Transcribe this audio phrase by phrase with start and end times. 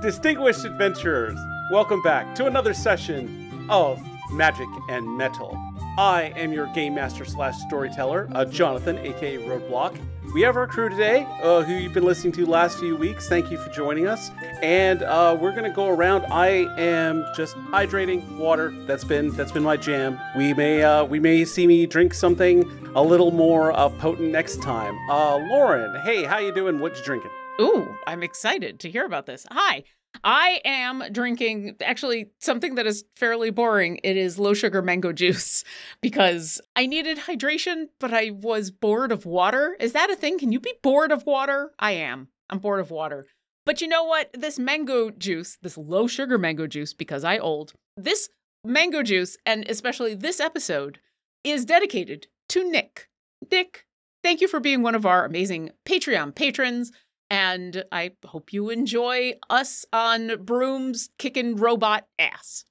[0.00, 1.38] Distinguished adventurers,
[1.70, 4.00] welcome back to another session of
[4.32, 5.54] Magic and Metal.
[5.98, 10.00] I am your game master slash storyteller, uh, Jonathan, aka Roadblock.
[10.32, 13.28] We have our crew today, uh, who you've been listening to last few weeks.
[13.28, 14.30] Thank you for joining us.
[14.62, 16.24] And uh, we're gonna go around.
[16.30, 18.72] I am just hydrating water.
[18.86, 20.18] That's been that's been my jam.
[20.34, 22.64] We may uh, we may see me drink something
[22.94, 24.96] a little more uh, potent next time.
[25.10, 26.78] Uh, Lauren, hey, how you doing?
[26.78, 27.32] What you drinking?
[27.60, 29.46] Ooh, I'm excited to hear about this.
[29.50, 29.84] Hi.
[30.24, 34.00] I am drinking actually something that is fairly boring.
[34.02, 35.64] It is low sugar mango juice
[36.02, 39.76] because I needed hydration, but I was bored of water.
[39.80, 40.38] Is that a thing?
[40.38, 41.72] Can you be bored of water?
[41.78, 42.28] I am.
[42.48, 43.26] I'm bored of water.
[43.66, 44.30] But you know what?
[44.32, 48.28] This mango juice, this low sugar mango juice, because I old, this
[48.64, 50.98] mango juice, and especially this episode,
[51.44, 53.08] is dedicated to Nick.
[53.50, 53.86] Nick,
[54.22, 56.90] thank you for being one of our amazing Patreon patrons.
[57.30, 62.64] And I hope you enjoy us on brooms kicking robot ass.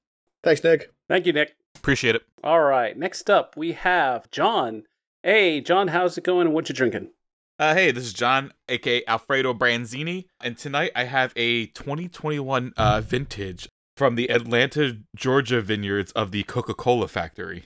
[0.44, 0.92] Thanks, Nick.
[1.08, 1.56] Thank you, Nick.
[1.76, 2.24] Appreciate it.
[2.44, 4.84] All right, next up we have John.
[5.24, 7.12] Hey, John, how's it going and what you drinking?
[7.58, 13.02] Uh, hey, this is John, aka Alfredo Branzini, and tonight I have a 2021 uh,
[13.02, 13.68] vintage
[13.98, 17.66] from the Atlanta, Georgia vineyards of the Coca-Cola factory.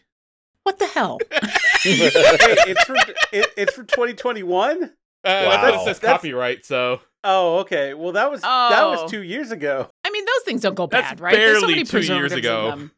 [0.63, 1.19] What the hell?
[1.31, 1.47] hey,
[1.83, 2.95] it's for
[3.31, 4.91] it, it's for 2021.
[5.23, 7.93] Uh, That's what it says That's- copyright, so Oh, okay.
[7.93, 9.01] Well, that was that Oh.
[9.03, 9.89] was two years ago.
[10.03, 11.33] I mean, those things don't go That's bad, right?
[11.35, 12.89] There's so barely many two years ago.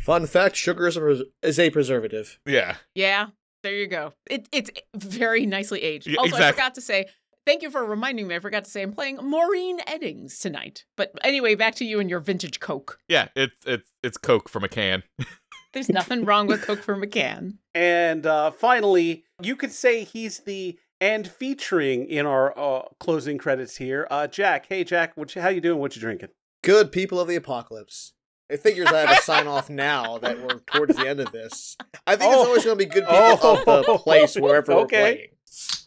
[0.00, 2.38] Fun fact: sugar is a, pres- is a preservative.
[2.46, 2.76] yeah.
[2.94, 3.28] Yeah,
[3.62, 4.12] there you go.
[4.28, 6.06] It, it's very nicely aged.
[6.06, 7.06] Yeah, also, I forgot to say,
[7.46, 8.34] thank you for reminding me.
[8.34, 10.84] I forgot to say I'm playing Maureen Eddings tonight.
[10.96, 12.98] But anyway, back to you and your vintage Coke.
[13.08, 15.02] Yeah, it's it's it's Coke from a can.
[15.72, 17.58] There's nothing wrong with Coke from a can.
[17.74, 23.76] And uh, finally, you could say he's the and featuring in our uh, closing credits
[23.76, 24.66] here, uh, Jack.
[24.68, 25.78] Hey, Jack, what you, how you doing?
[25.80, 26.28] What you drinking?
[26.62, 28.12] Good people of the apocalypse.
[28.48, 31.76] It figures I have to sign off now that we're towards the end of this.
[32.06, 32.40] I think Oh.
[32.40, 33.78] it's always going to be good people Oh.
[33.78, 34.80] of the place wherever Okay.
[34.80, 35.26] we're playing.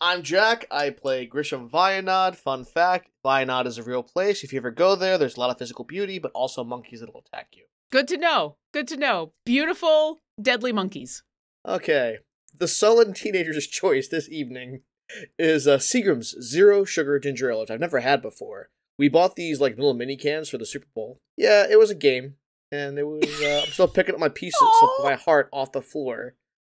[0.01, 0.65] I'm Jack.
[0.71, 2.35] I play Grisham Vianod.
[2.35, 4.43] Fun fact: Vianod is a real place.
[4.43, 7.13] If you ever go there, there's a lot of physical beauty, but also monkeys that
[7.13, 7.63] will attack you.
[7.91, 8.57] Good to know.
[8.73, 9.31] Good to know.
[9.45, 11.23] Beautiful, deadly monkeys.
[11.65, 12.17] Okay.
[12.57, 14.81] The sullen teenager's choice this evening
[15.37, 18.69] is uh, Seagram's Zero Sugar Ginger Ale, which I've never had before.
[18.97, 21.19] We bought these like little mini cans for the Super Bowl.
[21.37, 22.35] Yeah, it was a game,
[22.71, 23.23] and it was.
[23.41, 26.35] Uh, I'm still picking up my pieces of my heart off the floor.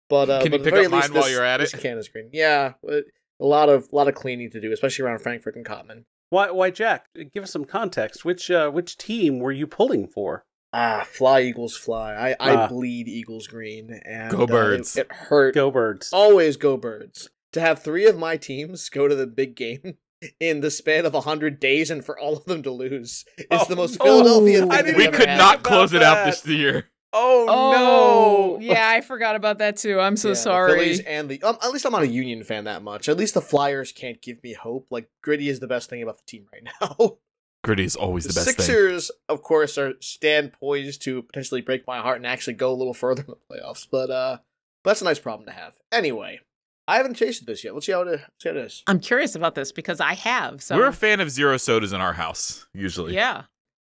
[0.08, 1.80] But uh, Can but you pick very up mine least, while you're at this it?
[1.80, 2.28] can is green.
[2.32, 3.02] Yeah, a
[3.40, 6.04] lot of a lot of cleaning to do, especially around Frankford and Cottman.
[6.30, 7.06] Why, why, Jack?
[7.32, 8.24] Give us some context.
[8.24, 10.44] Which uh, which team were you pulling for?
[10.72, 12.14] Ah, fly Eagles fly.
[12.14, 12.68] I, I Ah.
[12.68, 14.96] bleed Eagles green, and Go uh, Birds.
[14.96, 16.10] it, it hurt Go Birds.
[16.12, 19.96] always go birds to have three of my teams go to the big game
[20.40, 23.64] in the span of 100 days and for all of them to lose is Oh,
[23.68, 24.04] the most no.
[24.04, 25.38] Philadelphia thing I We could had.
[25.38, 26.26] not about close it out that.
[26.26, 26.90] this year.
[27.16, 28.60] Oh, Oh, no!
[28.60, 30.00] yeah, I forgot about that too.
[30.00, 30.72] I'm so Yeah, the sorry.
[30.80, 33.08] Phillies and the um, at least I'm not a Union fan that much.
[33.08, 34.88] At least the Flyers can't give me hope.
[34.90, 37.18] Like Gritty is the best thing about the team right now.
[37.62, 38.66] Gritty is always The, the best thing.
[38.66, 42.74] Sixers, of course, are stand poised to potentially break my heart and actually go a
[42.74, 43.86] little further in the playoffs.
[43.88, 44.38] But uh,
[44.82, 45.74] but that's a nice problem to have.
[45.92, 46.40] Anyway,
[46.86, 47.74] I haven't tasted this yet.
[47.74, 48.82] Let's see how it, see how it is.
[48.86, 50.62] I'm curious about this because I have.
[50.62, 53.14] So We're a fan of zero sodas in our house, usually.
[53.14, 53.44] yeah.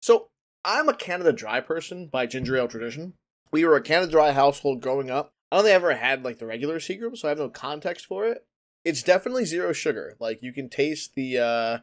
[0.01, 0.28] So
[0.63, 3.13] I'm a Canada Dry person by ginger ale tradition.
[3.51, 5.31] We were a Canada Dry household growing up.
[5.51, 8.45] I only ever had like the regular Seagram, so I have no context for it.
[8.84, 10.16] It's definitely zero sugar.
[10.19, 11.78] Like you can taste the uh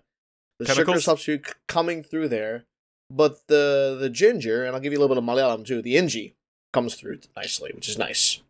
[0.60, 2.64] the sugar substitute c- coming through there,
[3.10, 5.82] but the the ginger, and I'll give you a little bit of Malayalam too.
[5.82, 6.34] The inji
[6.72, 8.40] comes through nicely, which is nice.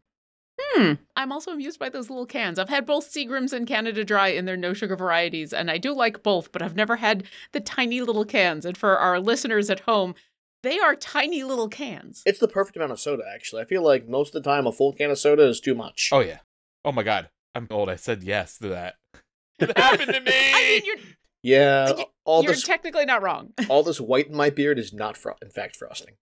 [0.74, 0.92] Hmm.
[1.16, 2.58] I'm also amused by those little cans.
[2.58, 5.92] I've had both Seagrams and Canada Dry in their no sugar varieties, and I do
[5.94, 8.64] like both, but I've never had the tiny little cans.
[8.64, 10.14] And for our listeners at home,
[10.62, 12.22] they are tiny little cans.
[12.24, 13.24] It's the perfect amount of soda.
[13.34, 15.74] Actually, I feel like most of the time a full can of soda is too
[15.74, 16.08] much.
[16.12, 16.38] Oh yeah.
[16.84, 17.28] Oh my god.
[17.54, 17.88] I'm old.
[17.90, 18.94] I said yes to that.
[19.58, 20.32] It happened to me.
[20.34, 20.96] I mean, you're,
[21.42, 23.52] yeah, Y- all you're this technically not wrong.
[23.68, 26.14] all this white in my beard is not, fro- in fact, frosting.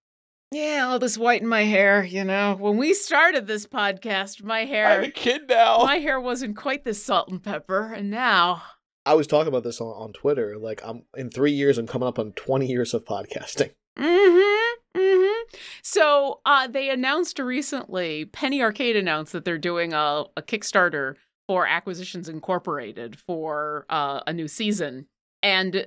[0.53, 2.57] Yeah, all this white in my hair, you know.
[2.59, 5.79] When we started this podcast, my I have hair a kid now.
[5.85, 8.63] my hair wasn't quite this salt and pepper, and now
[9.07, 10.59] I was talking about this on, on Twitter.
[10.59, 13.71] Like, I'm in three years, I'm coming up on 20 years of podcasting.
[13.99, 14.99] Mm-hmm.
[15.01, 15.57] Mm-hmm.
[15.83, 21.15] So uh they announced recently, Penny Arcade announced that they're doing a, a Kickstarter
[21.47, 25.07] for Acquisitions Incorporated for uh, a new season.
[25.43, 25.87] And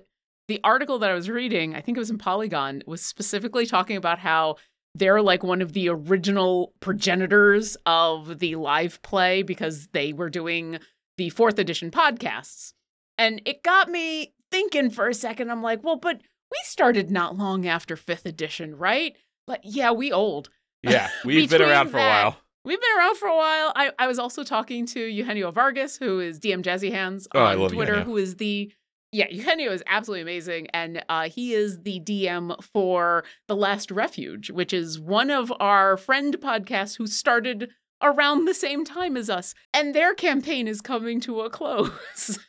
[0.53, 3.97] the article that I was reading, I think it was in Polygon, was specifically talking
[3.97, 4.55] about how
[4.95, 10.77] they're like one of the original progenitors of the live play because they were doing
[11.17, 12.73] the fourth edition podcasts.
[13.17, 15.49] And it got me thinking for a second.
[15.51, 16.21] I'm like, well, but
[16.51, 19.15] we started not long after fifth edition, right?
[19.47, 20.49] But yeah, we old.
[20.85, 22.35] Yeah, we've been around for a while.
[22.65, 23.71] We've been around for a while.
[23.73, 27.59] I, I was also talking to Eugenio Vargas, who is DM Jazzy Hands Oh, on
[27.59, 28.05] love Twitter, Eugenio.
[28.13, 28.69] who is the
[29.13, 34.49] yeah, Eugenio is absolutely amazing, and uh, he is the DM for The Last Refuge,
[34.49, 37.69] which is one of our friend podcasts who started
[38.01, 42.39] around the same time as us, and their campaign is coming to a close,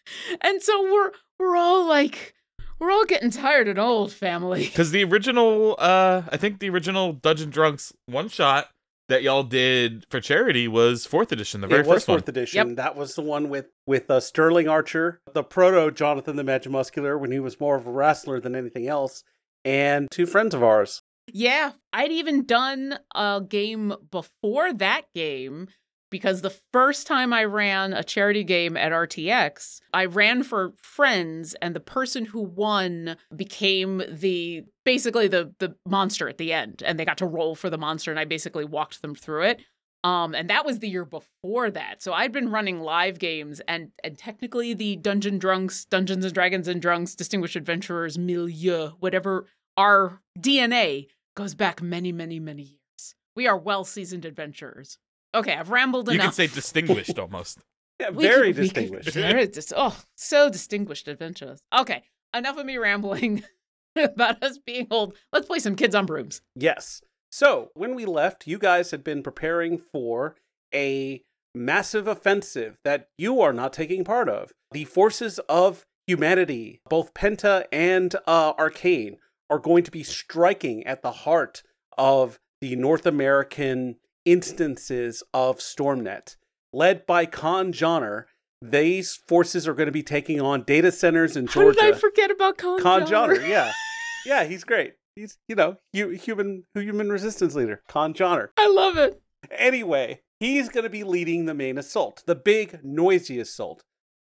[0.40, 2.34] and so we're we're all like
[2.78, 4.64] we're all getting tired and old, family.
[4.74, 8.68] Because the original, uh, I think the original Dungeon Drunks one shot
[9.08, 12.18] that y'all did for charity was fourth edition, the very it was first one.
[12.18, 12.74] fourth edition.
[12.76, 17.30] That was the one with with uh, Sterling Archer, the proto Jonathan the Magimuscular, when
[17.30, 19.22] he was more of a wrestler than anything else,
[19.64, 21.02] and two friends of ours.
[21.32, 25.68] Yeah, I'd even done a game before that game
[26.10, 31.54] because the first time I ran a charity game at RTX, I ran for friends
[31.60, 36.98] and the person who won became the basically the the monster at the end and
[36.98, 39.60] they got to roll for the monster and I basically walked them through it.
[40.04, 42.02] Um and that was the year before that.
[42.02, 46.68] So I'd been running live games and and technically the Dungeon Drunks, Dungeons and Dragons
[46.68, 49.46] and Drunks Distinguished Adventurers milieu, whatever
[49.76, 53.14] our DNA goes back many, many, many years.
[53.34, 54.98] We are well seasoned adventurers.
[55.34, 56.14] Okay, I've rambled enough.
[56.14, 56.36] You enough.
[56.36, 57.58] can say distinguished almost.
[58.00, 59.10] Yeah, very could- we could- distinguished.
[59.14, 61.60] very dis- oh, so distinguished adventurers.
[61.76, 62.02] Okay,
[62.34, 63.42] enough of me rambling
[63.96, 65.16] about us being old.
[65.32, 66.40] Let's play some kids on brooms.
[66.54, 67.02] Yes.
[67.30, 70.36] So when we left, you guys had been preparing for
[70.72, 71.22] a
[71.54, 74.52] massive offensive that you are not taking part of.
[74.72, 79.16] The forces of humanity, both Penta and uh, Arcane,
[79.50, 81.62] are going to be striking at the heart
[81.98, 86.36] of the North American instances of Stormnet.
[86.72, 88.26] Led by Khan Johnner,
[88.60, 91.80] these forces are going to be taking on data centers in Georgia.
[91.80, 93.06] How did I forget about Johnner?
[93.06, 93.72] Johnner, yeah,
[94.26, 94.94] yeah, he's great.
[95.14, 98.50] He's you know hu- human human resistance leader, Con Johnner.
[98.58, 99.20] I love it.
[99.50, 103.82] Anyway, he's going to be leading the main assault, the big noisy assault.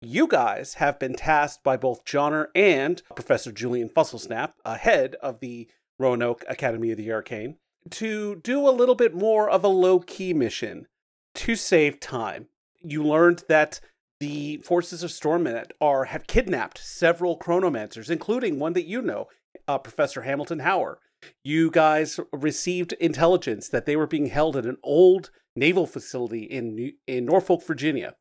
[0.01, 5.69] You guys have been tasked by both Johnner and Professor Julian Fusselsnap, ahead of the
[5.99, 7.57] Roanoke Academy of the Arcane,
[7.93, 10.87] to do a little bit more of a low key mission
[11.35, 12.49] to save time.
[12.81, 13.81] You learned that
[14.21, 19.29] the forces of Stormnet are have kidnapped several chronomancers, including one that you know,
[19.67, 20.97] uh, Professor Hamilton Heuer.
[21.45, 26.93] You guys received intelligence that they were being held at an old naval facility in
[27.07, 28.15] in Norfolk, Virginia.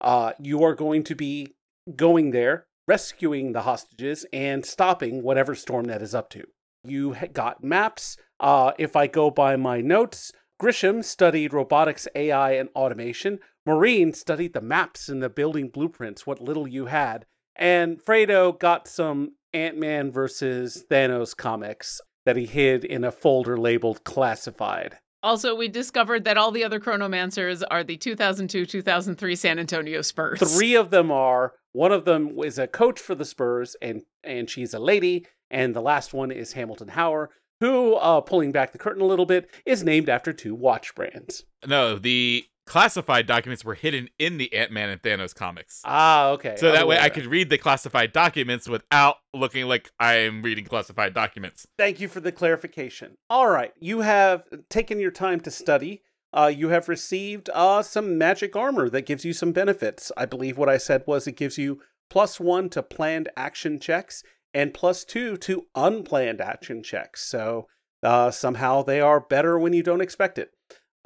[0.00, 1.54] Uh, you are going to be
[1.96, 6.44] going there, rescuing the hostages, and stopping whatever Stormnet is up to.
[6.84, 8.16] You got maps.
[8.40, 13.38] Uh, if I go by my notes, Grisham studied robotics, AI, and automation.
[13.66, 17.26] Maureen studied the maps and the building blueprints, what little you had.
[17.56, 23.56] And Fredo got some Ant Man versus Thanos comics that he hid in a folder
[23.56, 24.98] labeled classified.
[25.22, 30.38] Also, we discovered that all the other chronomancers are the 2002-2003 San Antonio Spurs.
[30.56, 31.54] Three of them are.
[31.72, 35.26] One of them is a coach for the Spurs, and and she's a lady.
[35.50, 37.28] And the last one is Hamilton Heuer,
[37.60, 41.44] who, uh, pulling back the curtain a little bit, is named after two watch brands.
[41.66, 45.80] No, the classified documents were hidden in the Ant Man and Thanos comics.
[45.84, 46.54] Ah, okay.
[46.56, 51.14] So that way I could read the classified documents without looking like I'm reading classified
[51.14, 51.66] documents.
[51.78, 53.16] Thank you for the clarification.
[53.30, 56.02] All right, you have taken your time to study.
[56.30, 60.12] Uh, you have received uh, some magic armor that gives you some benefits.
[60.14, 61.80] I believe what I said was it gives you
[62.10, 64.22] plus one to planned action checks
[64.54, 67.22] and plus two to unplanned action checks.
[67.24, 67.66] So
[68.02, 70.50] uh, somehow they are better when you don't expect it.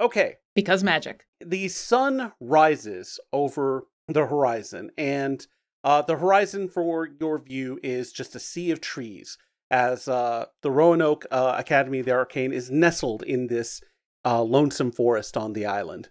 [0.01, 1.25] Okay, because magic.
[1.39, 5.45] the sun rises over the horizon, and
[5.83, 9.37] uh, the horizon for your view is just a sea of trees.
[9.71, 13.81] As uh, the Roanoke uh, Academy of the Arcane is nestled in this
[14.25, 16.09] uh, lonesome forest on the island.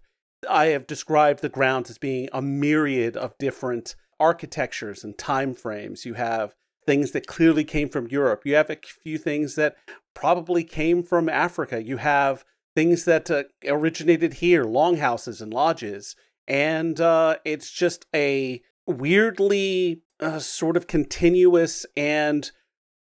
[0.50, 6.04] I have described the grounds as being a myriad of different architectures and time frames.
[6.04, 6.54] You have
[6.86, 8.42] things that clearly came from Europe.
[8.44, 9.76] You have a few things that
[10.14, 11.82] probably came from Africa.
[11.82, 16.16] You have things that uh, originated here, longhouses and lodges,
[16.48, 22.50] and uh, it's just a weirdly uh, sort of continuous and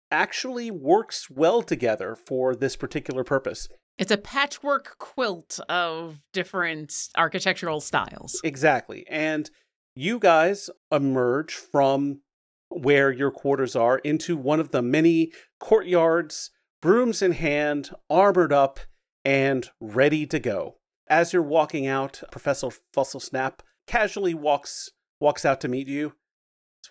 [0.09, 3.67] actually works well together for this particular purpose.
[3.97, 8.39] It's a patchwork quilt of different architectural styles.
[8.43, 9.05] Exactly.
[9.09, 9.49] And
[9.95, 12.21] you guys emerge from
[12.69, 18.79] where your quarters are into one of the many courtyards, brooms in hand, armored up,
[19.23, 20.77] and ready to go.
[21.09, 26.13] As you're walking out, Professor Fusselsnap casually walks walks out to meet you.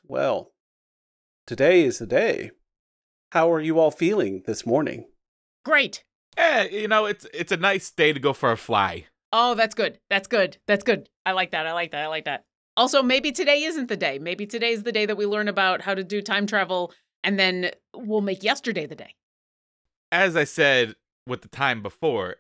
[0.05, 0.53] Well,
[1.47, 2.51] today is the day.
[3.33, 5.07] How are you all feeling this morning?
[5.65, 6.05] Great.
[6.37, 9.07] Yeah, you know, it's it's a nice day to go for a fly.
[9.33, 9.99] Oh, that's good.
[10.09, 10.59] That's good.
[10.67, 11.09] That's good.
[11.25, 11.67] I like that.
[11.67, 12.05] I like that.
[12.05, 12.45] I like that.
[12.77, 14.19] Also, maybe today isn't the day.
[14.19, 16.93] Maybe today is the day that we learn about how to do time travel,
[17.25, 19.15] and then we'll make yesterday the day.
[20.13, 20.95] As I said
[21.27, 22.37] with the time before,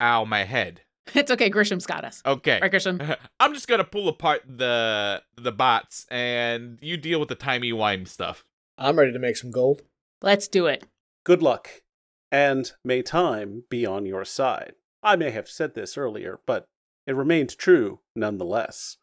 [0.00, 0.82] ow my head.
[1.14, 1.50] It's okay.
[1.50, 2.22] Grisham's got us.
[2.24, 2.60] Okay.
[2.62, 3.16] Right, Grisham?
[3.40, 8.06] I'm just gonna pull apart the the bots and you deal with the timey wime
[8.06, 8.44] stuff.
[8.78, 9.82] I'm ready to make some gold.
[10.22, 10.84] Let's do it.
[11.24, 11.68] Good luck,
[12.30, 14.74] and may time be on your side.
[15.02, 16.66] I may have said this earlier, but
[17.06, 18.98] it remains true nonetheless.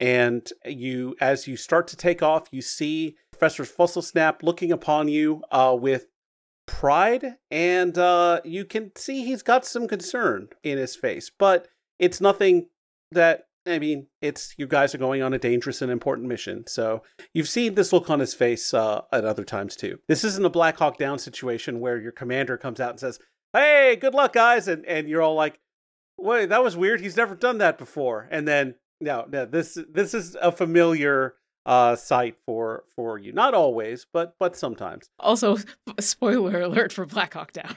[0.00, 5.42] And you, as you start to take off, you see Professor Fusselsnap looking upon you
[5.52, 6.06] uh, with
[6.66, 11.30] pride, and uh, you can see he's got some concern in his face.
[11.36, 12.68] But it's nothing
[13.12, 14.06] that I mean.
[14.22, 17.02] It's you guys are going on a dangerous and important mission, so
[17.34, 19.98] you've seen this look on his face uh, at other times too.
[20.08, 23.18] This isn't a Black Hawk Down situation where your commander comes out and says,
[23.52, 25.60] "Hey, good luck, guys," and and you're all like,
[26.16, 27.00] "Wait, that was weird.
[27.00, 31.34] He's never done that before." And then no, no, this this is a familiar
[31.66, 33.32] uh sight for for you.
[33.32, 35.10] Not always, but but sometimes.
[35.18, 35.56] Also,
[36.00, 37.76] spoiler alert for Black Hawk Down.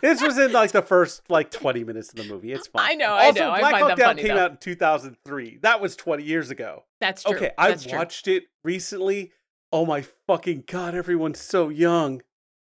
[0.00, 2.52] This was in like the first like 20 minutes of the movie.
[2.52, 2.90] It's fine.
[2.90, 3.50] I know, I Also, know.
[3.52, 4.38] I Black find Hawk Down came though.
[4.44, 5.58] out in 2003.
[5.62, 6.84] That was 20 years ago.
[7.00, 7.36] That's true.
[7.36, 7.98] Okay, I That's true.
[7.98, 9.30] watched it recently.
[9.72, 12.20] Oh my fucking god, everyone's so young.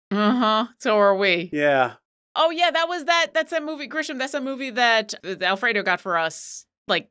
[0.10, 0.68] Uh huh.
[0.80, 1.50] So are we.
[1.54, 1.94] Yeah.
[2.36, 3.28] Oh yeah, that was that.
[3.36, 4.18] That's a movie, Grisham.
[4.18, 7.10] That's a movie that uh, Alfredo got for us like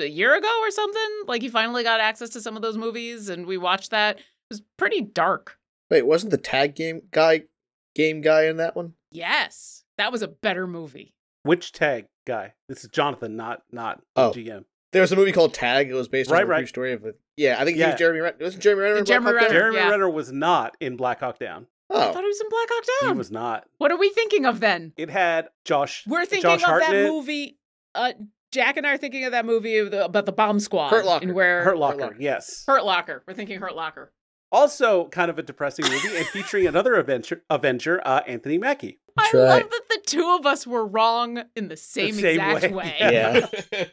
[0.00, 1.10] a year ago or something.
[1.26, 4.18] Like he finally got access to some of those movies, and we watched that.
[4.18, 5.58] It was pretty dark.
[5.90, 7.42] Wait, wasn't the tag game guy
[7.94, 8.94] game guy in that one?
[9.10, 11.14] Yes, that was a better movie.
[11.42, 12.54] Which tag guy?
[12.68, 14.32] This is Jonathan, not not Oh.
[14.34, 14.64] GM.
[14.92, 15.88] There was a movie called Tag.
[15.88, 17.60] It was based on Right, a true story of a yeah.
[17.60, 17.90] I think he Yeah.
[17.92, 18.36] was Jeremy Renner.
[18.40, 18.96] Wasn't Jeremy Renner?
[18.98, 19.42] in Black Jeremy Hawk Down?
[19.48, 19.60] Renner.
[19.60, 19.90] Jeremy yeah.
[19.90, 21.66] Renner was not in Black Hawk Down.
[21.88, 23.14] I Oh, thought he was in Black Hawk Down.
[23.14, 23.66] He was not.
[23.78, 24.92] What are we thinking of then?
[24.96, 26.04] It had Josh.
[26.08, 27.58] We're thinking Josh of Hartnett, that movie.
[27.94, 28.12] Uh,
[28.52, 30.90] Jack and I are thinking of that movie of the, about the bomb squad.
[30.90, 31.24] Hurt Locker.
[31.24, 32.00] And where Hurt Locker.
[32.00, 32.16] Locker.
[32.18, 32.64] Yes.
[32.66, 33.22] Hurt Locker.
[33.26, 34.12] We're thinking Hurt Locker.
[34.52, 38.98] Also, kind of a depressing movie and featuring another Avenger, Avenger uh, Anthony Mackie.
[39.16, 42.74] That's I love that the two of us were wrong in the same, same exact
[42.74, 42.74] way.
[42.74, 42.96] way.
[43.00, 43.46] Yeah.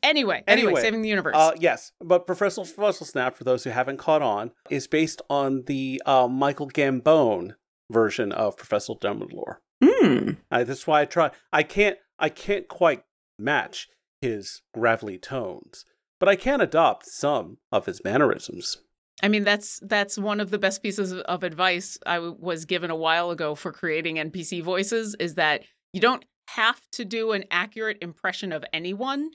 [0.00, 1.34] Anyway, anyway, Anyway, saving the universe.
[1.36, 6.00] Uh, yes, but Professor Snap, for those who haven't caught on, is based on the
[6.06, 7.54] uh, Michael Gambon
[7.90, 9.56] version of Professor Dumbledore.
[9.84, 10.30] Hmm.
[10.50, 11.30] Uh, that's why I try.
[11.52, 11.98] I can't.
[12.18, 13.02] I can't quite
[13.38, 13.88] match
[14.20, 15.84] his gravelly tones,
[16.18, 18.78] but I can adopt some of his mannerisms.
[19.22, 22.90] I mean, that's that's one of the best pieces of advice I w- was given
[22.90, 27.44] a while ago for creating NPC voices is that you don't have to do an
[27.50, 29.30] accurate impression of anyone.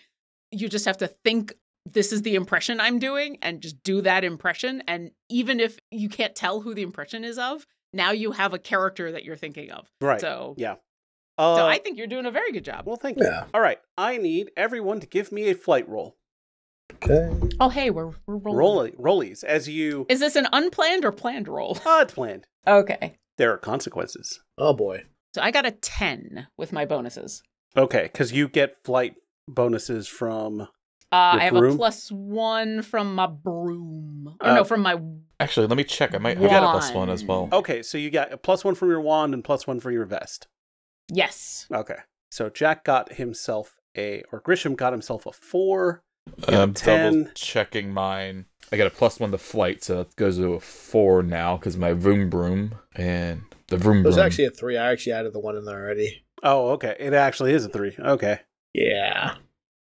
[0.51, 1.53] You just have to think
[1.85, 4.83] this is the impression I'm doing and just do that impression.
[4.87, 8.59] And even if you can't tell who the impression is of, now you have a
[8.59, 9.87] character that you're thinking of.
[9.99, 10.21] Right.
[10.21, 10.75] So, Yeah.
[11.37, 12.85] Uh, so I think you're doing a very good job.
[12.85, 13.25] well, thank you.
[13.25, 13.45] Yeah.
[13.53, 13.79] All right.
[13.97, 16.15] I need everyone to give me a flight roll.
[16.95, 17.29] okay.
[17.59, 18.93] Oh, hey, we're we're rolling.
[18.97, 20.05] Roll rollies as you.
[20.09, 21.77] Is this an unplanned or planned roll?
[21.85, 22.45] Ah, it's planned.
[22.67, 23.17] Okay.
[23.37, 24.41] There are consequences.
[24.57, 25.03] Oh boy.
[25.33, 27.41] So I got a 10 with my bonuses.
[27.75, 29.15] Okay, because you get flight
[29.47, 30.61] bonuses from.
[30.61, 30.67] Uh,
[31.11, 31.73] I have broom?
[31.73, 34.35] a plus one from my broom.
[34.41, 34.99] Or Uh, no, from my.
[35.39, 36.13] Actually, let me check.
[36.13, 37.49] I might have a plus one as well.
[37.51, 40.05] Okay, so you got a plus one from your wand and plus one for your
[40.05, 40.47] vest.
[41.13, 41.67] Yes.
[41.73, 41.97] Okay,
[42.31, 46.03] so Jack got himself a, or Grisham got himself a four.
[46.47, 47.13] I'm 10.
[47.13, 48.45] double checking mine.
[48.71, 51.77] I got a plus one to flight, so that goes to a four now because
[51.77, 54.77] my vroom broom and the vroom It was actually a three.
[54.77, 56.23] I actually added the one in there already.
[56.41, 57.95] Oh, okay, it actually is a three.
[57.99, 58.39] Okay,
[58.73, 59.35] Yeah.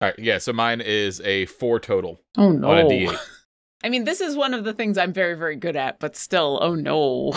[0.01, 0.39] All right, yeah.
[0.39, 2.71] So mine is a four total Oh, no.
[2.71, 3.17] on a D8.
[3.83, 6.57] I mean, this is one of the things I'm very, very good at, but still,
[6.61, 7.33] oh no.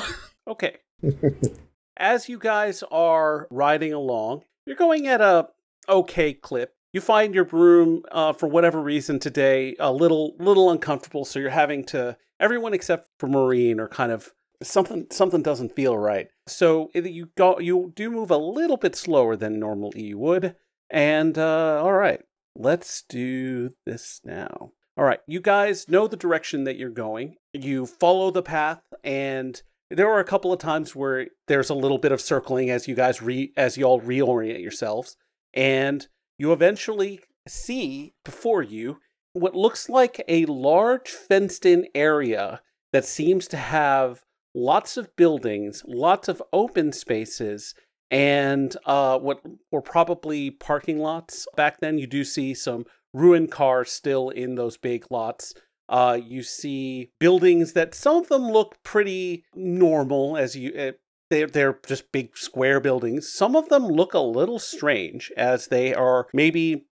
[0.49, 0.77] okay.
[1.97, 5.49] As you guys are riding along, you're going at a
[5.89, 6.75] okay clip.
[6.93, 11.25] You find your broom, uh, for whatever reason today, a little little uncomfortable.
[11.25, 12.17] So you're having to.
[12.41, 14.33] Everyone except for Maureen are kind of
[14.63, 15.07] something.
[15.11, 16.29] Something doesn't feel right.
[16.47, 17.59] So you go.
[17.59, 20.57] You do move a little bit slower than normally you would.
[20.91, 22.21] And uh, all right,
[22.57, 24.73] let's do this now.
[24.97, 27.35] All right, you guys know the direction that you're going.
[27.53, 29.61] You follow the path, and
[29.95, 32.95] there are a couple of times where there's a little bit of circling as you
[32.95, 35.17] guys re as you all reorient yourselves,
[35.53, 36.07] and
[36.39, 38.99] you eventually see before you
[39.33, 42.61] what looks like a large fenced-in area
[42.93, 44.23] that seems to have
[44.55, 47.75] lots of buildings, lots of open spaces,
[48.11, 51.99] and uh, what were probably parking lots back then.
[51.99, 55.55] You do see some ruined cars still in those big lots
[55.89, 60.73] Uh, you see buildings that some of them look pretty normal, as you.
[60.73, 60.93] Uh,
[61.31, 63.33] they're, they're just big square buildings.
[63.33, 66.87] Some of them look a little strange as they are maybe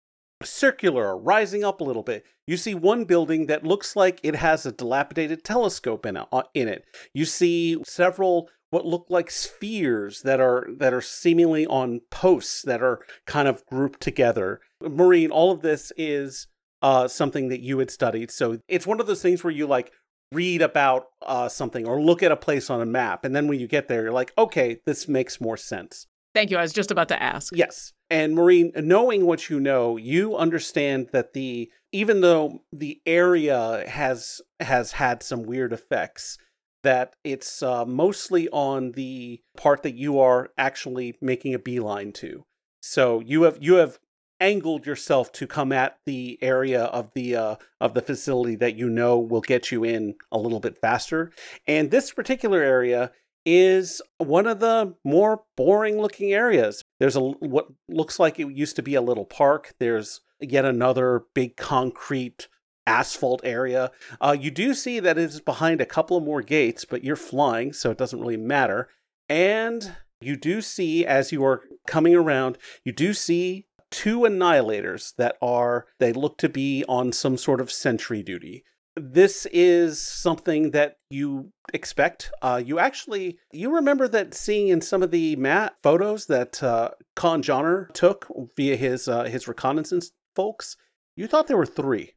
[0.43, 2.23] circular, rising up a little bit.
[2.47, 6.27] You see one building that looks like it has a dilapidated telescope in it.
[6.31, 11.65] uh, In it, you see several what look like spheres that are that are seemingly
[11.65, 14.61] on posts that are kind of grouped together.
[14.81, 16.47] Maureen, all of this is
[16.81, 19.91] uh, something that you had studied, so it's one of those things where you like
[20.31, 23.59] read about uh, something or look at a place on a map, and then when
[23.59, 26.07] you get there, you're like, okay, this makes more sense.
[26.35, 26.57] Thank you.
[26.57, 27.55] I was just about to ask.
[27.55, 27.93] Yes.
[28.09, 34.41] And Maureen, knowing what you know, you understand that the even though the area has
[34.59, 36.37] has had some weird effects,
[36.83, 42.45] that it's uh, mostly on the part that you are actually making a beeline to.
[42.81, 43.99] So you have you have
[44.39, 48.89] angled yourself to come at the area of the uh, of the facility that you
[48.89, 51.31] know will get you in a little bit faster.
[51.67, 53.11] And this particular area
[53.45, 56.83] is one of the more boring looking areas.
[56.99, 59.73] There's a what looks like it used to be a little park.
[59.79, 62.47] There's yet another big concrete
[62.85, 63.91] asphalt area.
[64.19, 67.15] Uh, you do see that it is behind a couple of more gates, but you're
[67.15, 68.89] flying, so it doesn't really matter.
[69.27, 75.37] And you do see, as you are coming around, you do see two annihilators that
[75.41, 78.63] are, they look to be on some sort of sentry duty.
[78.95, 82.31] This is something that you expect.
[82.41, 86.91] Uh, you actually, you remember that seeing in some of the mat photos that uh,
[87.15, 88.27] Con Johnner took
[88.57, 90.75] via his uh, his reconnaissance folks.
[91.15, 92.15] You thought there were three.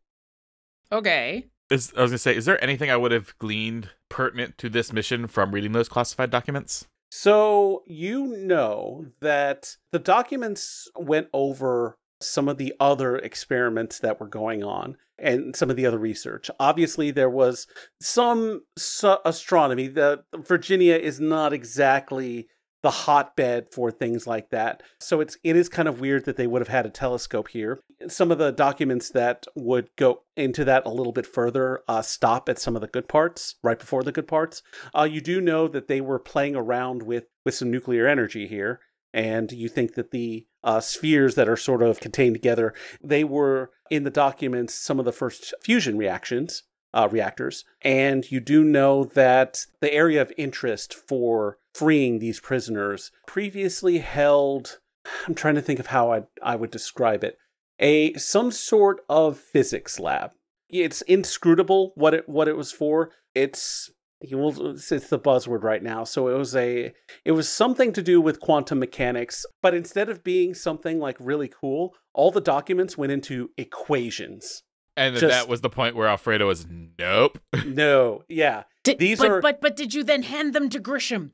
[0.91, 1.47] Okay.
[1.71, 4.93] Is, I was gonna say, is there anything I would have gleaned pertinent to this
[4.93, 6.87] mission from reading those classified documents?
[7.15, 14.27] So you know that the documents went over some of the other experiments that were
[14.27, 16.51] going on and some of the other research.
[16.59, 17.67] Obviously, there was
[18.01, 19.89] some su- astronomy.
[19.89, 22.49] The Virginia is not exactly
[22.83, 24.83] the hotbed for things like that.
[25.01, 27.81] So it's it is kind of weird that they would have had a telescope here.
[28.09, 32.49] Some of the documents that would go into that a little bit further uh, stop
[32.49, 34.63] at some of the good parts right before the good parts.
[34.97, 38.81] Uh, you do know that they were playing around with with some nuclear energy here,
[39.13, 43.71] and you think that the uh, spheres that are sort of contained together they were
[43.91, 46.63] in the documents some of the first fusion reactions
[46.95, 47.65] uh, reactors.
[47.83, 54.79] And you do know that the area of interest for freeing these prisoners previously held.
[55.27, 57.39] I'm trying to think of how I I would describe it.
[57.79, 60.33] A some sort of physics lab.
[60.69, 63.11] It's inscrutable what it what it was for.
[63.35, 66.05] It's you will it's the buzzword right now.
[66.05, 66.93] So it was a
[67.25, 71.49] it was something to do with quantum mechanics, but instead of being something like really
[71.49, 74.63] cool, all the documents went into equations.
[74.97, 76.67] And Just- that was the point where Alfredo was,
[76.99, 77.39] nope.
[77.67, 78.65] No, yeah.
[78.85, 81.31] Did, These but, are- but but did you then hand them to Grisham?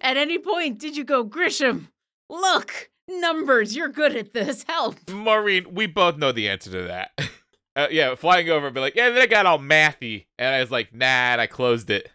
[0.00, 1.88] At any point, did you go, Grisham?
[2.28, 3.76] Look, numbers.
[3.76, 4.64] You're good at this.
[4.68, 4.96] Help.
[5.08, 7.12] Maureen, we both know the answer to that.
[7.76, 10.26] Uh, yeah, flying over and be like, yeah, then I got all mathy.
[10.36, 12.10] And I was like, nah, and I closed it.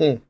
[0.00, 0.20] And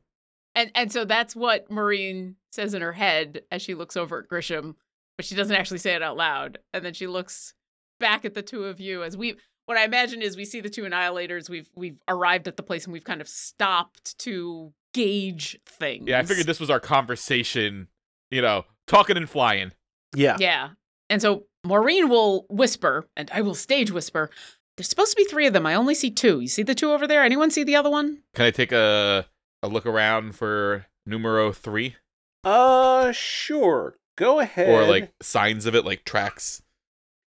[0.53, 4.75] and so that's what Maureen says in her head as she looks over at Grisham,
[5.17, 6.59] but she doesn't actually say it out loud.
[6.73, 7.55] And then she looks
[7.99, 10.69] back at the two of you as we what I imagine is we see the
[10.69, 11.49] two annihilators.
[11.49, 16.07] We've we've arrived at the place and we've kind of stopped to gauge things.
[16.07, 17.89] Yeah, I figured this was our conversation,
[18.31, 19.73] you know, talking and flying.
[20.15, 20.37] Yeah.
[20.39, 20.69] Yeah.
[21.09, 24.29] And so Maureen will whisper, and I will stage whisper.
[24.77, 25.65] There's supposed to be three of them.
[25.65, 26.39] I only see two.
[26.39, 27.23] You see the two over there?
[27.23, 28.23] Anyone see the other one?
[28.33, 29.27] Can I take a
[29.61, 31.95] a look around for numero three?
[32.43, 33.97] Uh, sure.
[34.17, 34.69] Go ahead.
[34.69, 36.61] Or like signs of it, like tracks?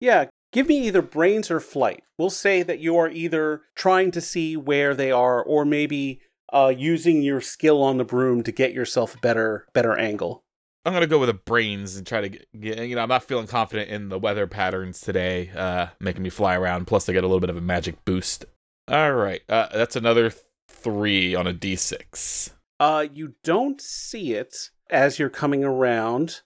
[0.01, 2.05] yeah, give me either brains or flight.
[2.17, 6.21] We'll say that you are either trying to see where they are, or maybe
[6.53, 10.45] uh, using your skill on the broom to get yourself a better better angle.
[10.87, 12.79] I'm gonna go with the brains and try to get, get.
[12.79, 16.55] You know, I'm not feeling confident in the weather patterns today, uh, making me fly
[16.55, 16.87] around.
[16.87, 18.45] Plus, I get a little bit of a magic boost.
[18.89, 20.33] All right, uh, that's another
[20.69, 22.51] three on a d6.
[22.79, 26.43] Uh, you don't see it as you're coming around,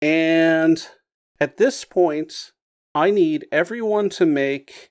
[0.00, 0.88] and
[1.40, 2.52] at this point,
[2.98, 4.90] I need everyone to make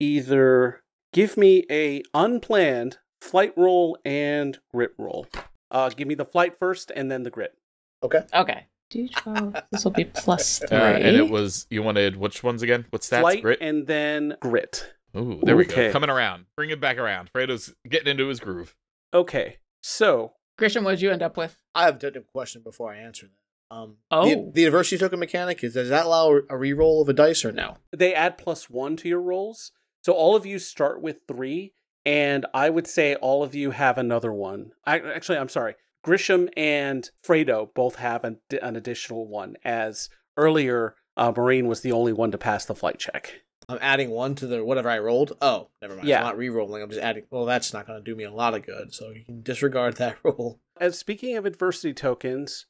[0.00, 0.82] either
[1.12, 5.28] give me a unplanned flight roll and grit roll.
[5.70, 7.56] Uh, give me the flight first, and then the grit.
[8.02, 8.22] Okay.
[8.34, 8.66] Okay.
[8.92, 9.62] D12.
[9.70, 10.76] This will be plus three.
[10.76, 12.84] Uh, and it was you wanted which ones again?
[12.90, 13.20] What stats?
[13.20, 13.58] flight Grit.
[13.60, 14.92] and then grit.
[15.16, 15.92] Ooh, there we go.
[15.92, 16.46] Coming around.
[16.56, 17.30] Bring it back around.
[17.32, 18.74] Fredo's getting into his groove.
[19.14, 21.56] Okay, so Grisham, what did you end up with?
[21.76, 23.32] I have a technical question before I answer that.
[23.70, 24.28] Um, Oh.
[24.28, 27.52] the, the university token mechanic is does that allow a reroll of a dice or
[27.52, 27.78] no?
[27.96, 29.72] they add plus one to your rolls.
[30.02, 31.72] So all of you start with three,
[32.04, 34.70] and I would say all of you have another one.
[34.84, 35.74] I, actually, I'm sorry.
[36.06, 41.90] Grisham and Fredo both have an, an additional one, as earlier uh, Maureen was the
[41.90, 43.40] only one to pass the flight check.
[43.68, 45.32] I'm adding one to the whatever I rolled.
[45.40, 46.06] Oh, never mind.
[46.06, 46.18] Yeah.
[46.18, 46.84] I'm not re-rolling.
[46.84, 47.24] I'm just adding.
[47.30, 48.94] Well, that's not going to do me a lot of good.
[48.94, 50.60] So you can disregard that roll.
[50.78, 52.66] As speaking of adversity tokens,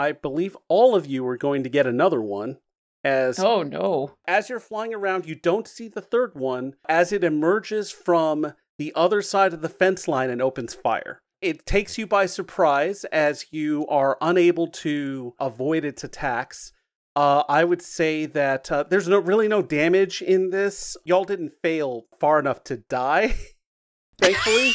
[0.00, 2.56] I believe all of you are going to get another one.
[3.04, 4.16] As Oh no.
[4.26, 8.92] as you're flying around, you don't see the third one as it emerges from the
[8.94, 11.20] other side of the fence line and opens fire.
[11.42, 16.72] It takes you by surprise as you are unable to avoid its attacks.
[17.16, 20.96] Uh, I would say that uh, there's no really no damage in this.
[21.04, 23.34] Y'all didn't fail far enough to die,
[24.20, 24.72] thankfully.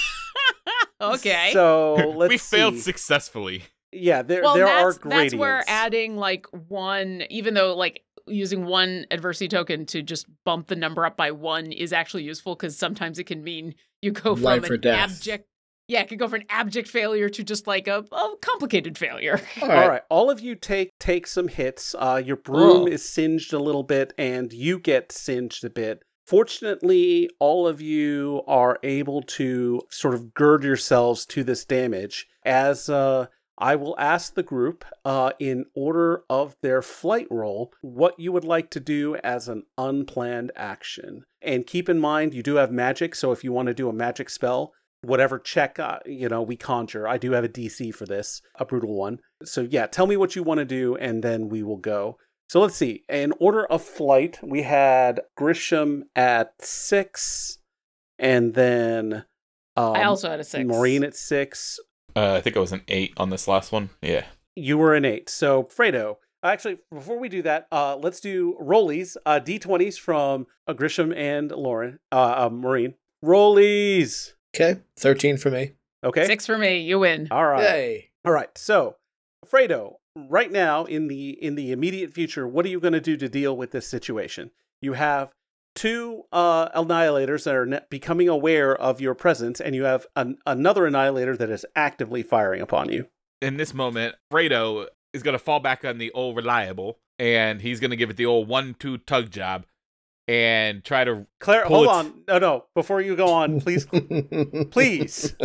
[1.02, 1.50] okay.
[1.54, 2.82] So let's we failed see.
[2.82, 3.64] successfully.
[3.92, 5.34] Yeah, there well, there that's, are gradients.
[5.34, 10.68] that's where adding like one, even though like using one adversity token to just bump
[10.68, 14.36] the number up by one is actually useful because sometimes it can mean you go
[14.36, 15.12] from Life or an death.
[15.12, 15.48] abject.
[15.88, 19.40] Yeah, it could go from an abject failure to just like a, a complicated failure.
[19.62, 21.94] All All right, all of you take take some hits.
[21.98, 22.88] Uh, your broom Oh.
[22.88, 26.02] is singed a little bit, and you get singed a bit.
[26.26, 32.28] Fortunately, all of you are able to sort of gird yourselves to this damage.
[32.44, 38.20] As uh, I will ask the group, uh, in order of their flight roll, what
[38.20, 41.24] you would like to do as an unplanned action.
[41.42, 43.94] And keep in mind, you do have magic, so if you want to do a
[43.94, 48.06] magic spell, whatever check uh, you know we conjure, I do have a DC for
[48.06, 49.20] this, a brutal one.
[49.44, 52.18] So yeah, tell me what you want to do, and then we will go.
[52.50, 53.04] So let's see.
[53.10, 57.60] In order of flight, we had Grisham at six,
[58.20, 59.26] and then
[59.76, 60.66] um, I also had a six.
[60.66, 61.80] Maureen at six.
[62.16, 63.90] Uh, I think I was an eight on this last one.
[64.02, 64.26] Yeah.
[64.56, 65.30] You were an eight.
[65.30, 66.18] So Fredo.
[66.44, 71.50] Actually, before we do that, uh, let's do rollies, uh, d20s from uh, Grisham and
[71.50, 72.94] Lauren, uh, uh, Maureen.
[73.24, 74.34] Rollies.
[74.56, 75.72] Okay, thirteen for me.
[76.04, 76.28] Okay.
[76.28, 76.82] Six for me.
[76.82, 77.28] You win.
[77.32, 77.64] All right.
[77.64, 78.10] Yay!
[78.24, 78.56] All right.
[78.56, 78.98] So,
[79.44, 83.18] Fredo, right now in the in the immediate future, what are you going to do
[83.18, 84.52] to deal with this situation?
[84.82, 85.32] You have
[85.76, 90.86] two uh, annihilators that are becoming aware of your presence, and you have an- another
[90.86, 93.08] annihilator that is actively firing upon you.
[93.42, 97.96] In this moment, Fredo is gonna fall back on the old reliable, and he's gonna
[97.96, 99.66] give it the old one-two tug job,
[100.28, 101.90] and try to Claire, hold it.
[101.92, 102.24] on.
[102.28, 102.66] No, no.
[102.74, 103.86] Before you go on, please,
[104.72, 105.36] please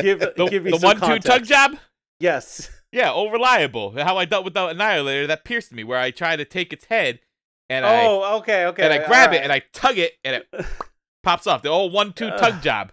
[0.00, 1.50] give the, give me the some one-two tug context.
[1.50, 1.76] job.
[2.20, 2.70] Yes.
[2.92, 3.92] Yeah, old reliable.
[4.02, 6.86] How I dealt with the annihilator that pierced me, where I tried to take its
[6.86, 7.20] head,
[7.68, 8.82] and I oh, okay, okay.
[8.84, 10.48] and I grab all it and I tug it, and it
[11.22, 11.62] pops off.
[11.62, 12.92] The old one-two Uh, tug job.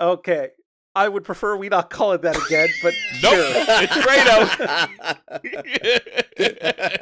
[0.00, 0.50] Okay.
[0.92, 3.34] I would prefer we not call it that again, but Nope.
[3.34, 3.52] sure.
[3.82, 5.50] It's Fredo.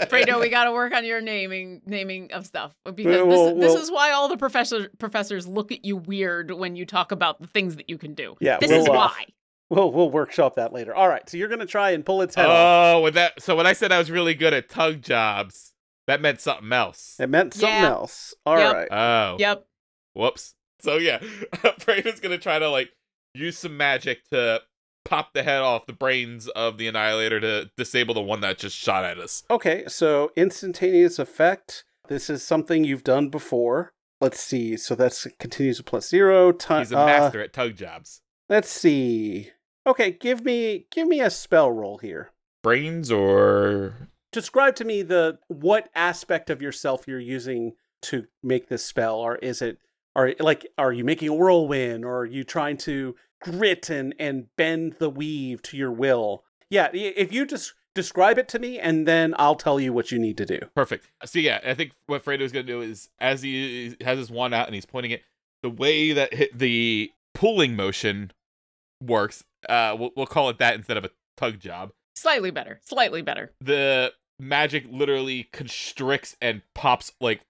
[0.08, 3.82] Fredo, we got to work on your naming naming of stuff because Well, this, this
[3.84, 7.46] is why all the professor professors look at you weird when you talk about the
[7.46, 8.36] things that you can do.
[8.40, 9.24] Yeah, this we'll, is uh, why.
[9.70, 10.94] We'll we'll workshop that later.
[10.94, 12.96] All right, so you're gonna try and pull its head off.
[12.96, 13.42] Oh, with that.
[13.42, 15.72] So when I said I was really good at tug jobs,
[16.08, 17.14] that meant something else.
[17.20, 17.88] It meant something Yeah.
[17.90, 18.34] else.
[18.44, 18.88] All right.
[18.90, 18.92] Yep.
[18.92, 19.36] Oh.
[19.38, 19.66] Yep.
[20.14, 20.54] Whoops.
[20.80, 21.18] So yeah,
[21.78, 22.90] Fredo's gonna try to like
[23.34, 24.62] use some magic to
[25.04, 28.76] pop the head off the brains of the annihilator to disable the one that just
[28.76, 29.44] shot at us.
[29.50, 31.84] Okay, so instantaneous effect.
[32.08, 33.92] This is something you've done before.
[34.20, 34.76] Let's see.
[34.76, 36.52] So that's continues a plus zero.
[36.52, 36.80] Time.
[36.80, 38.22] He's a uh, master at tug jobs.
[38.48, 39.50] let's see.
[39.86, 42.32] Okay, give me give me a spell roll here.
[42.62, 48.84] Brains or Describe to me the what aspect of yourself you're using to make this
[48.84, 49.78] spell, or is it
[50.14, 54.46] are like are you making a whirlwind, or are you trying to grit and and
[54.56, 56.44] bend the weave to your will?
[56.70, 60.18] Yeah, if you just describe it to me, and then I'll tell you what you
[60.18, 60.58] need to do.
[60.74, 61.08] Perfect.
[61.24, 64.66] So yeah, I think what Fredo's gonna do is as he has his wand out
[64.66, 65.22] and he's pointing it,
[65.62, 68.32] the way that hit the pulling motion
[69.02, 71.92] works, uh, we'll, we'll call it that instead of a tug job.
[72.16, 72.80] Slightly better.
[72.84, 73.52] Slightly better.
[73.60, 77.40] The magic literally constricts and pops like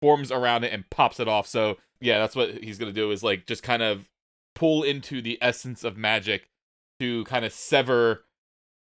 [0.00, 1.46] forms around it and pops it off.
[1.46, 4.08] So yeah, that's what he's gonna do is like just kind of
[4.54, 6.48] pull into the essence of magic
[7.00, 8.24] to kind of sever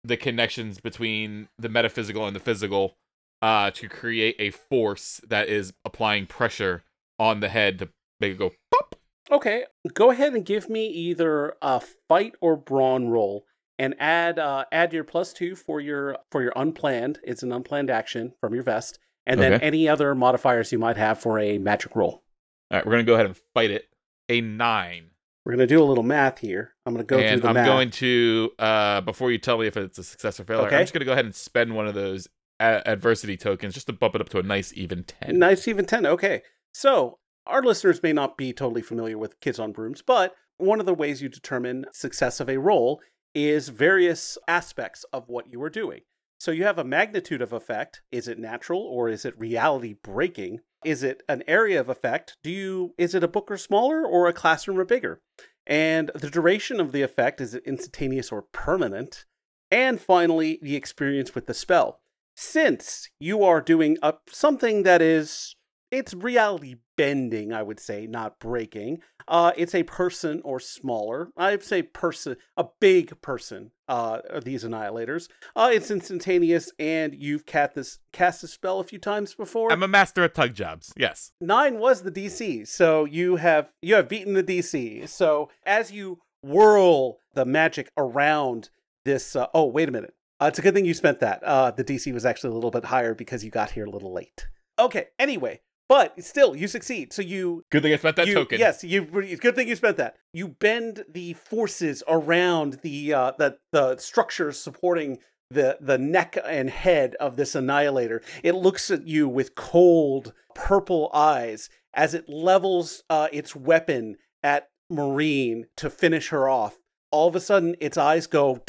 [0.02, 2.96] the connections between the metaphysical and the physical
[3.42, 6.82] uh to create a force that is applying pressure
[7.18, 8.96] on the head to make it go pop.
[9.30, 13.44] Okay, go ahead and give me either a fight or brawn roll,
[13.80, 17.18] and add uh, add your plus two for your for your unplanned.
[17.24, 19.66] It's an unplanned action from your vest, and then Okay.
[19.66, 22.22] any other modifiers you might have for a magic roll.
[22.70, 23.88] All right, we're gonna go ahead and fight it.
[24.28, 25.06] A nine.
[25.44, 26.74] We're gonna do a little math here.
[26.84, 27.56] I'm gonna go and through the math.
[27.56, 27.66] I'm math.
[27.66, 30.76] going to uh before you tell me if it's a success or failure, Okay.
[30.76, 32.28] I'm just gonna go ahead and spend one of those
[32.60, 35.38] a- adversity tokens just to bump it up to a nice even ten.
[35.38, 36.04] Nice even ten.
[36.06, 36.42] Okay,
[36.74, 40.84] so our listeners may not be totally familiar with Kids on Brooms, but one of
[40.86, 43.00] the ways you determine success of a roll
[43.34, 46.00] is various aspects of what you are doing.
[46.38, 48.00] So you have a magnitude of effect.
[48.10, 50.60] Is it natural or is it reality breaking?
[50.84, 52.38] Is it an area of effect?
[52.42, 55.20] Do you is it a book or smaller or a classroom or bigger?
[55.66, 59.26] And the duration of the effect is it instantaneous or permanent?
[59.70, 62.00] And finally, the experience with the spell.
[62.34, 65.54] Since you are doing up something that is
[65.90, 68.98] it's reality bending, I would say, not breaking.
[69.26, 71.30] Uh, it's a person or smaller.
[71.34, 73.70] I'd say person, a big person.
[73.88, 75.28] Uh, these annihilators.
[75.56, 79.72] Uh, it's instantaneous, and you've cast this cast a spell a few times before.
[79.72, 80.92] I'm a master at tug jobs.
[80.94, 81.32] Yes.
[81.40, 85.08] Nine was the DC, so you have you have beaten the DC.
[85.08, 88.68] So as you whirl the magic around
[89.04, 91.42] this, uh, oh wait a minute, uh, it's a good thing you spent that.
[91.42, 94.12] Uh, the DC was actually a little bit higher because you got here a little
[94.12, 94.46] late.
[94.78, 95.08] Okay.
[95.18, 97.12] Anyway, but still, you succeed.
[97.12, 98.60] So you Good thing I spent that you, token.
[98.60, 99.02] Yes, you.
[99.02, 100.14] Good thing you spent that.
[100.32, 105.18] You bend the forces around the uh, the the structures supporting
[105.50, 108.22] the the neck and head of this annihilator.
[108.44, 114.68] It looks at you with cold purple eyes as it levels uh, its weapon at
[114.90, 116.76] Maureen to finish her off.
[117.10, 118.62] All of a sudden, its eyes go.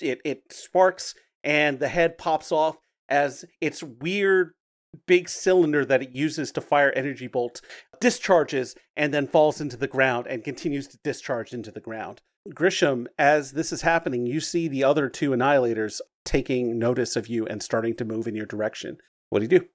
[0.00, 2.78] It it sparks and the head pops off
[3.10, 4.52] as its weird
[5.06, 7.60] big cylinder that it uses to fire energy bolts
[8.00, 12.22] discharges and then falls into the ground and continues to discharge into the ground.
[12.50, 17.46] Grisham, as this is happening, you see the other two annihilators taking notice of you
[17.46, 18.98] and starting to move in your direction.
[19.30, 19.66] What do you do?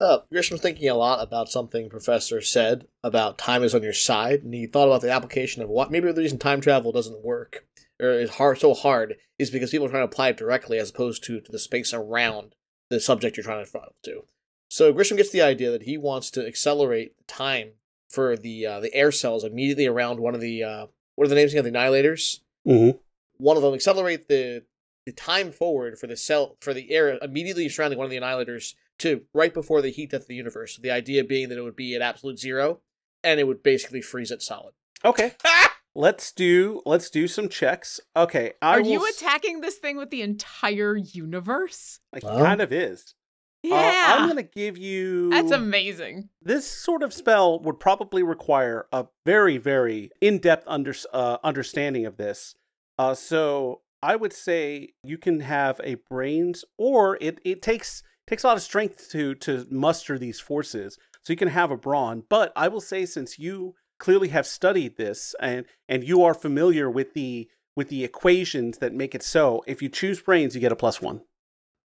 [0.00, 4.42] Uh, Grisham's thinking a lot about something Professor said about time is on your side,
[4.42, 7.64] and he thought about the application of what maybe the reason time travel doesn't work
[8.00, 10.90] or is hard so hard is because people are trying to apply it directly as
[10.90, 12.54] opposed to, to the space around
[12.90, 14.24] the subject you're trying to follow to.
[14.72, 17.72] So Grisham gets the idea that he wants to accelerate the time
[18.08, 21.34] for the uh, the air cells immediately around one of the uh, what are the
[21.34, 21.70] names again?
[21.70, 22.40] The annihilators.
[22.66, 22.96] Mm-hmm.
[23.36, 24.64] One of them accelerate the
[25.04, 28.72] the time forward for the cell for the air immediately surrounding one of the annihilators
[29.00, 30.78] to right before the heat death of the universe.
[30.78, 32.80] The idea being that it would be at absolute zero,
[33.22, 34.72] and it would basically freeze it solid.
[35.04, 35.34] Okay.
[35.94, 38.00] let's do let's do some checks.
[38.16, 38.54] Okay.
[38.62, 42.00] I Are will you s- attacking this thing with the entire universe?
[42.10, 42.42] Like Well.
[42.42, 43.14] kind of is.
[43.62, 43.74] Yeah.
[43.76, 45.30] Uh, I'm gonna give you.
[45.30, 46.28] That's amazing.
[46.42, 52.16] this sort of spell would probably require a very very in-depth under, uh, understanding of
[52.16, 52.54] this
[52.98, 58.42] uh, so i would say you can have a brains or it, it takes takes
[58.44, 62.24] a lot of strength to to muster these forces so you can have a brawn
[62.28, 66.90] but i will say since you clearly have studied this and and you are familiar
[66.90, 70.72] with the with the equations that make it so if you choose brains you get
[70.72, 71.20] a plus one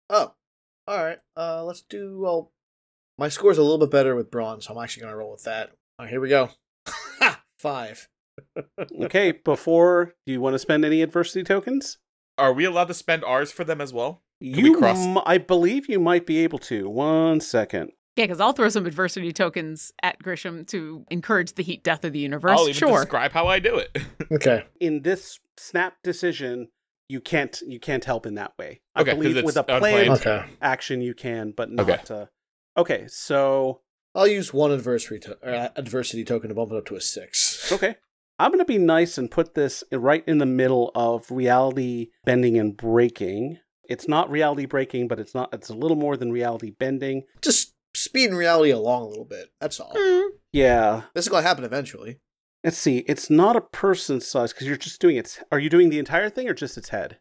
[0.08, 0.32] Oh,
[0.86, 1.18] all right.
[1.36, 2.18] Uh, let's do.
[2.20, 2.52] Well,
[3.18, 5.70] my score's a little bit better with bronze, so I'm actually gonna roll with that.
[5.98, 6.50] All right, here we go.
[7.58, 8.08] Five.
[9.02, 11.96] okay before do you want to spend any adversity tokens
[12.36, 14.20] Are we allowed to spend ours for them as well?
[14.42, 16.86] we You, cross- m- I believe you might be able to.
[16.90, 17.92] One second.
[18.16, 22.12] Yeah, because I'll throw some adversity tokens at Grisham to encourage the heat death of
[22.12, 22.50] the universe.
[22.58, 23.00] I'll even sure.
[23.00, 23.96] describe how I do it.
[24.32, 24.64] Okay.
[24.80, 26.68] In this snap decision,
[27.08, 28.80] you can't you can't help in that way.
[28.94, 30.10] I Okay, 'cause believe with a planned.
[30.10, 30.44] Okay.
[30.60, 31.88] action you can, but not.
[31.88, 32.14] Okay.
[32.14, 32.26] Uh,
[32.76, 33.80] okay, so
[34.14, 37.70] I'll use one adversity to- or adversity token to bump it up to a six.
[37.72, 37.96] okay,
[38.38, 42.76] I'm gonna be nice and put this right in the middle of reality bending and
[42.76, 43.58] breaking.
[43.88, 45.54] It's not reality breaking, but it's not.
[45.54, 47.22] It's a little more than reality bending.
[47.40, 49.50] Just speeding reality along a little bit.
[49.60, 49.92] That's all.
[49.96, 50.28] Hmm.
[50.52, 51.02] Yeah.
[51.14, 52.18] This is gonna happen eventually.
[52.66, 52.98] Let's see.
[53.06, 55.38] It's not a person size because you're just doing its.
[55.52, 57.18] Are you doing the entire thing or just its head?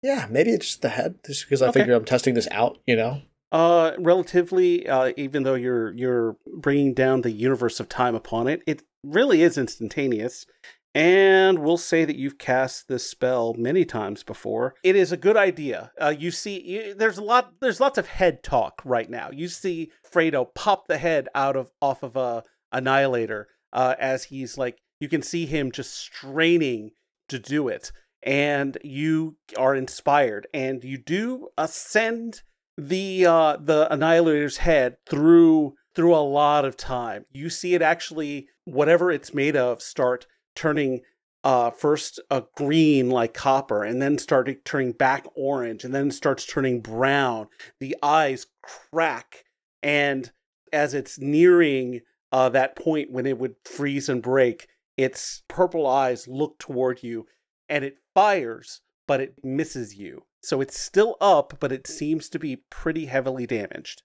[0.00, 1.80] Yeah, maybe it's just the head, just because I Okay.
[1.80, 2.78] figure I'm testing this out.
[2.86, 3.22] You know.
[3.50, 8.62] Uh, relatively, uh, even though you're you're bringing down the universe of time upon it,
[8.64, 10.46] it really is instantaneous.
[10.94, 14.76] And we'll say that you've cast this spell many times before.
[14.84, 15.90] It is a good idea.
[16.00, 19.30] Uh, you see, you, there's a lot, there's lots of head talk right now.
[19.32, 24.56] You see Fredo pop the head out of off of a annihilator uh, as he's
[24.56, 26.92] like, you can see him just straining
[27.28, 32.42] to do it, and you are inspired, and you do ascend
[32.76, 37.24] the uh the annihilator's head through through a lot of time.
[37.32, 41.02] You see it actually whatever it's made of start turning
[41.44, 46.46] uh first a green like copper and then starting turning back orange and then starts
[46.46, 47.48] turning brown.
[47.78, 49.44] The eyes crack
[49.82, 50.32] and
[50.72, 52.00] as it's nearing
[52.34, 54.66] uh that point when it would freeze and break
[54.96, 57.26] its purple eyes look toward you
[57.68, 60.24] and it fires but it misses you.
[60.42, 64.02] So it's still up, but it seems to be pretty heavily damaged.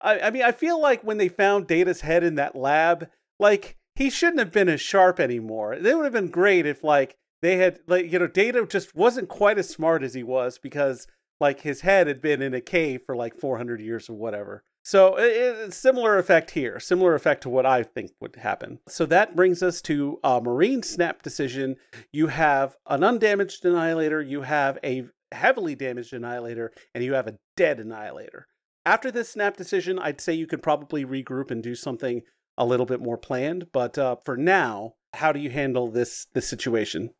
[0.00, 3.76] I, I mean, I feel like when they found Data's head in that lab, like
[3.96, 5.74] he shouldn't have been as sharp anymore.
[5.74, 9.28] It would have been great if like they had like you know Data just wasn't
[9.28, 11.06] quite as smart as he was because
[11.40, 14.64] like his head had been in a cave for like 400 years or whatever.
[14.82, 18.80] So it's similar effect here, similar effect to what I think would happen.
[18.88, 21.76] So that brings us to a Maureen Snap decision.
[22.12, 27.38] You have an undamaged Annihilator, you have a heavily damaged Annihilator, and you have a
[27.56, 28.46] dead Annihilator.
[28.86, 32.22] After this Snap decision, I'd say you could probably regroup and do something
[32.56, 33.66] a little bit more planned.
[33.72, 37.10] But uh, for now, how do you handle this this situation?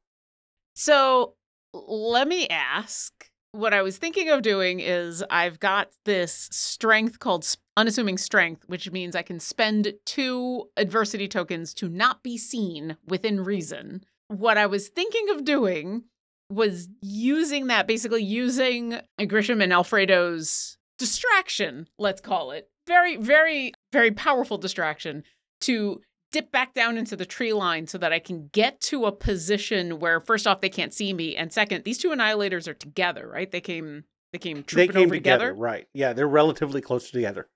[0.75, 1.35] So
[1.73, 7.47] let me ask what I was thinking of doing is I've got this strength called
[7.77, 13.45] unassuming strength, which means I can spend two adversity tokens to not be seen within
[13.45, 14.05] reason.
[14.29, 16.05] What I was thinking of doing
[16.51, 22.69] was using that, basically using Grisham and Alfredo's distraction, let's call it.
[22.87, 25.23] Very, very, very powerful distraction
[25.63, 26.01] to
[26.33, 29.99] dip back down into the tree line so that I can get to a position
[29.99, 33.51] where first off they can't see me, and second, these two annihilators are together, right?
[33.51, 35.55] They came they came they came over together, together.
[35.55, 35.89] right?
[35.93, 37.49] Yeah, they're relatively close together.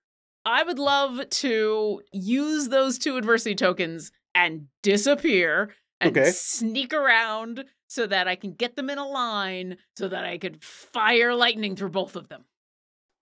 [0.45, 6.31] I would love to use those two adversity tokens and disappear and Okay.
[6.33, 10.63] sneak around so that I can get them in a line so that I could
[10.63, 12.45] fire lightning through both of them.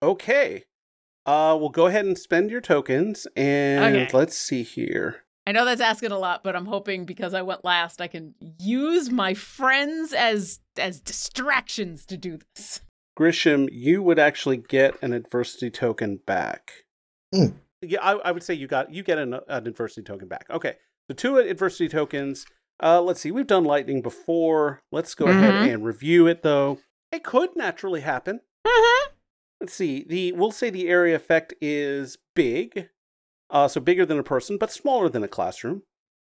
[0.01, 0.63] Okay.
[1.25, 4.17] Uh, we'll go ahead and spend your tokens, and Okay.
[4.17, 5.23] let's see here.
[5.45, 8.33] I know that's asking a lot, but I'm hoping because I went last, I can
[8.59, 12.81] use my friends as as distractions to do this.
[13.19, 16.85] Grisham, you would actually get an adversity token back.
[17.33, 17.47] Hmm.
[17.81, 20.45] Yeah, I, I would say you got you get an, an adversity token back.
[20.49, 20.75] Okay,
[21.09, 22.45] so two adversity tokens.
[22.81, 24.81] Uh, let's see, we've done lightning before.
[24.91, 25.73] Let's go ahead Mhm.
[25.73, 26.79] and review it, though.
[27.11, 28.39] It could naturally happen.
[28.65, 29.13] Mm-hmm.
[29.61, 30.03] Let's see.
[30.07, 32.89] The we'll say the area effect is big,
[33.53, 35.83] uh, so bigger than a person, but smaller than a classroom.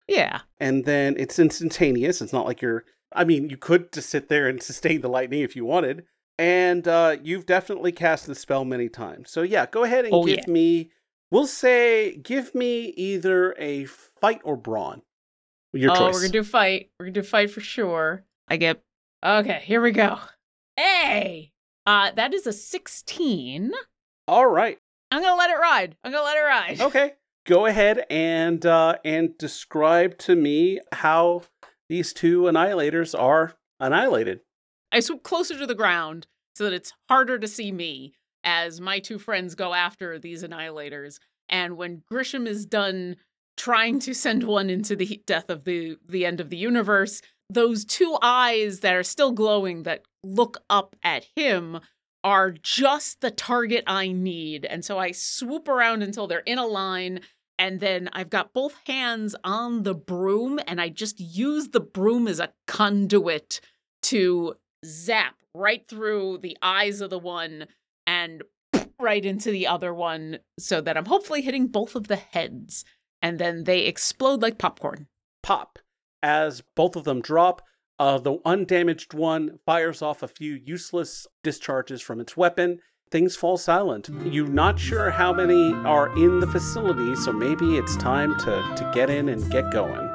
[0.07, 0.41] Yeah.
[0.59, 2.21] and then it's instantaneous.
[2.21, 2.85] It's not like you're.
[3.13, 6.05] I mean, you could just sit there and sustain the lightning if you wanted,
[6.37, 9.31] and uh, you've definitely cast the spell many times.
[9.31, 10.51] So yeah, go ahead and Oh, give yeah.
[10.53, 10.91] me.
[11.31, 15.01] We'll say give me either a fight or brawn.
[15.73, 16.13] Your oh, choice.
[16.13, 16.91] we're gonna do fight.
[16.99, 18.23] We're gonna do fight for sure.
[18.47, 18.81] I get
[19.25, 19.61] okay.
[19.65, 20.19] Here we go.
[20.77, 21.51] Hey,
[21.87, 23.71] uh, that is a sixteen.
[24.27, 24.77] All right.
[25.15, 25.95] I'm gonna let it ride.
[26.03, 26.81] I'm gonna let it ride.
[26.81, 27.13] Okay.
[27.45, 31.43] Go ahead and uh, and describe to me how
[31.89, 34.41] these two annihilators are annihilated.
[34.91, 38.99] I swoop closer to the ground so that it's harder to see me as my
[38.99, 41.19] two friends go after these annihilators.
[41.47, 43.15] And when Grisham is done
[43.57, 47.85] trying to send one into the death of the the end of the universe, those
[47.85, 51.79] two eyes that are still glowing that look up at him
[52.25, 54.65] are just the target I need.
[54.65, 57.19] And so I swoop around until they're in a line.
[57.59, 62.27] And then I've got both hands on the broom, and I just use the broom
[62.27, 63.61] as a conduit
[64.01, 67.67] to zap right through the eyes of the one
[68.05, 68.43] and
[68.99, 72.83] right into the other one so that I'm hopefully hitting both of the heads.
[73.21, 75.07] And then they explode like popcorn.
[75.41, 75.79] pop
[76.21, 77.61] as both of them drop.
[77.97, 82.79] Uh, the undamaged one fires off a few useless discharges from its weapon.
[83.09, 84.09] Things fall silent.
[84.25, 88.91] You're not sure how many are in the facility, so maybe it's time to, to
[88.93, 90.09] get in and get going.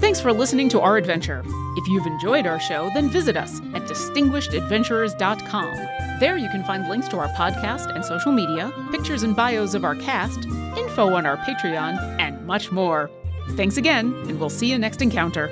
[0.00, 1.44] Thanks for listening to our adventure.
[1.76, 6.03] If you've enjoyed our show, then visit us at distinguishedadventurers.com.
[6.20, 9.84] There you can find links to our podcast and social media, pictures and bios of
[9.84, 10.44] our cast,
[10.78, 13.10] info on our Patreon, and much more.
[13.56, 15.50] Thanks again, and we'll see you next encounter.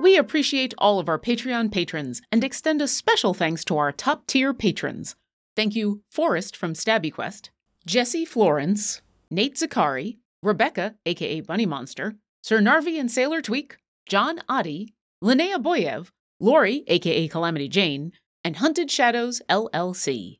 [0.00, 4.26] We appreciate all of our Patreon patrons and extend a special thanks to our top
[4.26, 5.14] tier patrons.
[5.54, 7.50] Thank you, Forrest from Stabby Quest,
[7.86, 14.92] Jesse Florence, Nate Zakari, Rebecca, aka Bunny Monster, Sir Narvi and Sailor Tweak, John Oddie,
[15.22, 18.12] Linnea Boyev, Lori, aka Calamity Jane,
[18.44, 20.38] and Hunted Shadows LLC.